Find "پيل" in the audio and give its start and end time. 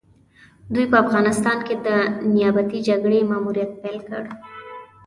3.81-3.97